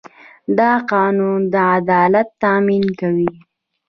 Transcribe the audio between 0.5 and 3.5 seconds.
دا قانون د عدالت تامین کوي.